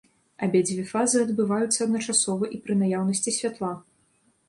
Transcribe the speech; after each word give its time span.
Абедзве 0.45 0.85
фазы 0.91 1.21
адбываюцца 1.27 1.77
адначасова 1.87 2.53
і 2.59 2.61
пры 2.67 2.81
наяўнасці 2.83 3.39
святла. 3.41 3.73